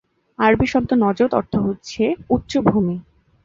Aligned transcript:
আরবী 0.39 0.67
শব্দ 0.67 0.89
নজদ 1.03 1.31
অর্থ 1.33 1.53
হচ্ছে 1.65 2.03
উচ্চ 2.29 2.51
ভূমি। 2.67 2.95